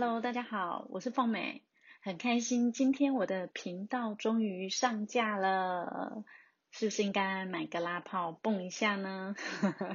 [0.00, 1.64] Hello，大家好，我是凤美，
[2.00, 6.22] 很开心今天我的频道终于上架了，
[6.70, 9.34] 是不是应该买个拉炮蹦一下呢？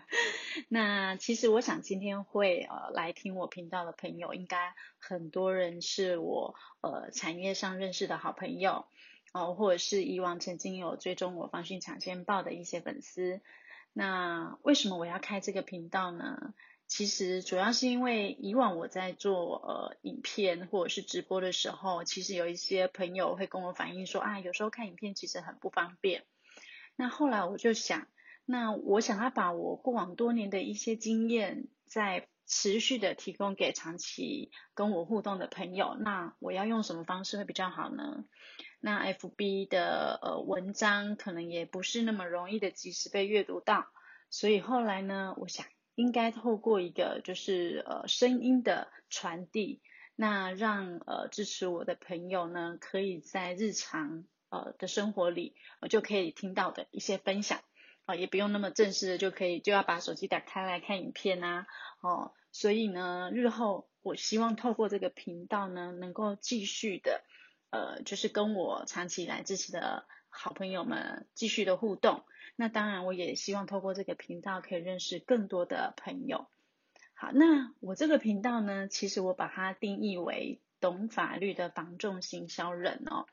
[0.70, 8.86] 那其实我想今天会呃来听我频道的朋友，应该很多人是我呃产业上认识的好朋友
[9.34, 13.42] 哦、呃，或者是以往曾经有追踪我防汛抢先报的一些粉丝。
[13.92, 16.54] 那为什么我要开这个频道呢？
[16.90, 26.24] 其实主要是因为以往我在做呃影片或者是直播的时候，其实有一些朋友会跟我反映说啊，有时候看影片其实很不方便。
[26.96, 28.08] 那后来我就想，
[28.44, 35.96] 那我想要把我过往多年的一些经验，再持续的提供给长期跟我互动的朋友。
[36.00, 38.24] 那我要用什么方式会比较好呢？
[38.80, 43.86] 那 FB 的呃文章可能也不是那么容易的及时被阅读到，
[44.28, 45.64] 所以后来呢，我想。
[46.00, 49.80] 应该透过一个就是呃声音的传递，
[50.16, 57.60] 那让呃支持我的朋友呢，可以在日常呃的生活里，我就可以听到的一些分享，
[58.06, 61.66] 啊、也不用那么正式的就可以就要把手机打开来看影片呐、啊，
[62.00, 67.22] 哦，所以呢，日后我希望透过这个频道呢，能够继续的
[67.70, 72.24] 呃，就是跟我长期以来支持的好朋友们继续的互动。
[72.60, 76.46] 那当然，我也希望透过这个频道可以认识更多的朋友。
[77.14, 83.24] 好，那我这个频道呢，其实我把它定义为懂法律的防重行销人哦。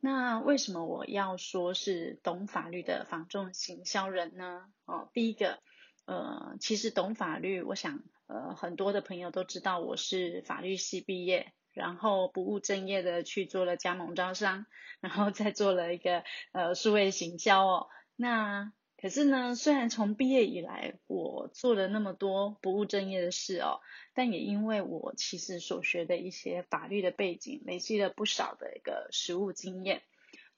[0.00, 4.64] 那为什么我要说是懂法律的防重行销人呢？
[4.86, 5.60] 哦，第一个，
[6.06, 14.66] 呃，其实懂法律，我想，呃，很多的朋友都知道我是法律系毕业，然后不务正业的去做了加盟招商，
[14.98, 17.86] 然后再做了一个呃数位行销哦。
[18.16, 23.80] 那可是呢，虽然从毕业以来我做了那么多不务正业的事哦，
[24.14, 30.02] 但也因为我其实所学的一些法律的背景，累积了不少的一个实务经验。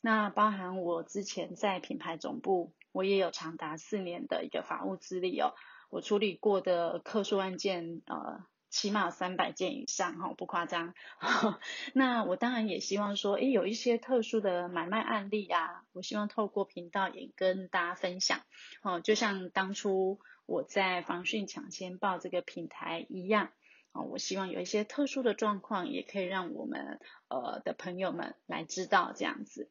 [0.00, 5.54] 那包含我之前在品牌总部，我也有长达四年的一个法务资历哦，
[5.90, 8.46] 我处理过的客诉案件呃。
[8.76, 10.92] 起码三百件以上哈，不夸张。
[11.94, 18.42] 那我当然也希望说，诶，有一些特殊的买卖案例啊，我希望透过频道也跟大家分享。
[18.82, 23.50] 哦，就像当初我在防汛抢先报这个平台一样，
[23.92, 29.70] 哦，我希望有一些特殊的状况，也可以让我们呃的朋友们来知道这样子。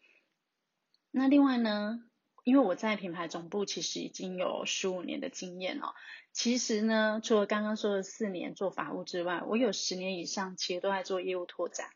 [1.11, 2.03] 那另外呢，
[2.45, 5.95] 因为我在品牌总部其实已经有十五年的经验了，
[6.31, 11.89] 其实呢，除了刚刚说的四年做法务之外，我有十年以上其实都在做业务拓展。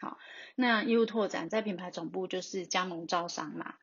[0.00, 0.18] 好，
[0.56, 3.76] 那业务拓展在品牌总部就是加盟招商嘛，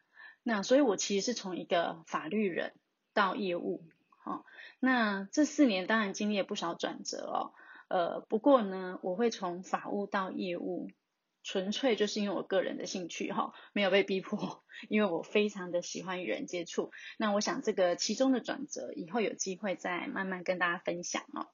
[0.43, 2.73] 那所以我其实是从一个法律人
[3.13, 4.45] 到业务，好，
[4.81, 7.53] 那这四年当然经历了不少转折哦，
[7.87, 10.89] 呃，不过呢，我会从法务到业务。
[11.43, 16.91] 纯粹就是因为我个人的兴趣哈，没有被逼迫，因为我非常的喜欢与人接触。
[17.17, 21.47] 那我想这个其中的转折，以后有机会再慢慢跟大家分享哦。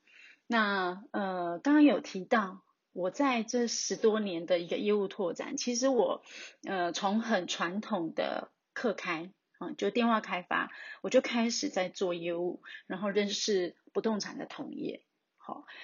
[0.48, 2.62] 那呃，刚刚有提到
[2.94, 6.24] 我在这十多年的一个业务拓展，其实我
[6.64, 10.72] 呃从很传统的客开啊，就电话开发，
[11.02, 15.04] 我就开始在做业务，然后认识不动产的同业。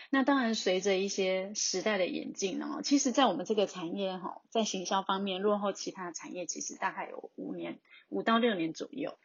[0.09, 9.17] 那当然，随着一些时代的演进呢，其实，在我们这个产业哈，在行销方面落后其他产业，其实大概有五年，五到六年左右。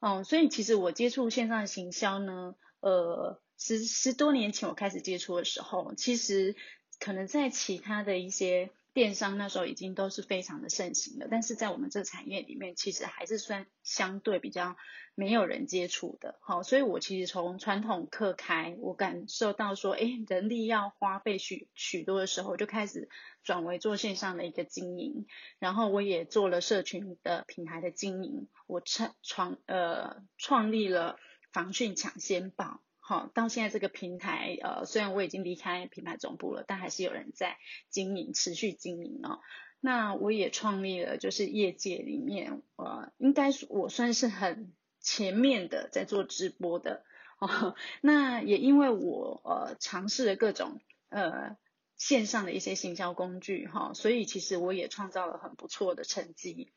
[0.00, 6.56] 嗯，所以其实我接触线上行销呢，呃，十十多年前我开始接触的时候，其实
[6.98, 8.70] 可能在其他的一些。
[8.94, 14.76] 电商那时候已经都是非常的盛行了，但是在我们这个产业里面，其实还是算相对比较
[15.14, 16.38] 没有人接触的。
[16.40, 23.08] 好，所以我其实从传统课开，我感受到说，哎，人力要花费许许多的时候，就开始
[23.44, 25.26] 转为做线上的一个经营，
[25.58, 31.18] 然后我也做了社群的品牌的经营，我创创呃创立了
[31.52, 32.82] 防汛抢先报。
[33.08, 37.56] 好，到现在这个平台，呃，虽然我已经离开品牌总部了，但还是有人在
[37.88, 39.40] 经营，持续经营哦。
[39.80, 47.02] 那我也创立了，就是业界里面，呃，应该我算是很前面的在做直播的
[47.38, 47.74] 哦。
[48.02, 50.78] 那也因为我呃尝试了各种
[51.08, 51.56] 呃
[51.96, 56.74] 线上的一些行销工具哈，所以其实我也创造了很不错的成绩。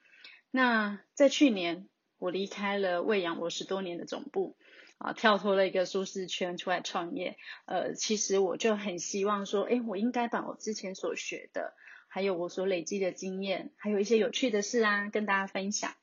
[0.49, 1.89] 那在去年，
[2.19, 4.55] 我离开了喂养我十多年的总部。
[5.01, 11.73] 啊，跳脱了一个舒适圈出来创业，呃，其实我就很希望说，诶，我应该把我之前所学的，
[12.07, 15.93] 还有我所累积的经验，还有一些有趣的事啊，跟大家分享。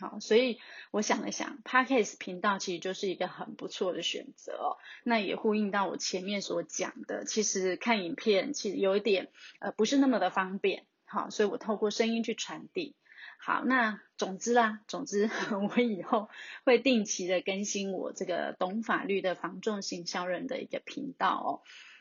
[0.00, 0.58] 好，所以
[0.92, 4.76] 我想了想，Podcast 频道其实就是一个很不错的选择哦。
[5.04, 9.28] 那也呼应到我前面所讲的，其实看影片其实有一点
[9.60, 12.96] 呃不是那么的方便，好，所以我透过声音去传递。
[13.40, 15.30] 好，那总之啦，总之
[15.74, 16.28] 我以后
[16.64, 21.48] 会定期的更新我这个懂法律的防重行销人的一个频道哦。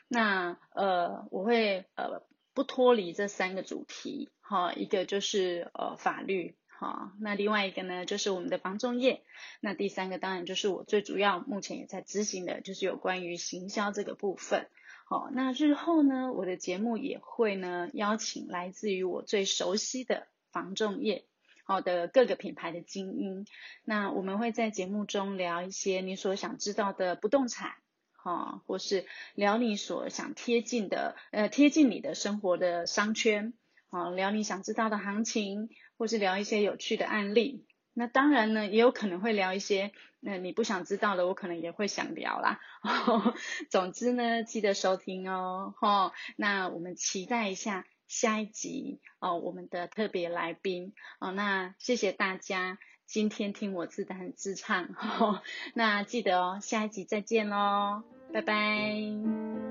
[0.10, 2.24] 那呃，我会呃
[2.54, 6.56] 不脱离这三个主题，哈，一个就是呃法律。
[6.80, 9.24] 好，那另外一个呢，就是我们的防重业。
[9.62, 14.68] 那第三个当然就是我最主要目前也在执行的，就是有关于行销这个部分。
[15.06, 21.26] 好，那日后呢，我的节目也会呢邀请来自于我最熟悉的房仲业，
[21.66, 23.46] 好的各个品牌的精英。
[23.84, 27.76] 那我们会在节目中聊一些你所想知道的不动产，
[28.14, 29.06] 哈，或是
[29.36, 33.54] 聊你所想贴近的，呃，贴近你的生活的商圈，
[33.92, 35.70] 好，聊你想知道的行情。
[36.00, 42.60] 或是聊一些有趣的案例，那当然呢，也有可能会聊一些，那你不想知道的，我可能也会想聊啦。
[43.72, 54.90] 总之呢，记得收听哦，吼，那我们期待一下下一集哦，我们的特别来宾哦，那谢谢大家今天听我自弹自唱，
[55.74, 59.67] 那记得哦，下一集再见喽，拜拜。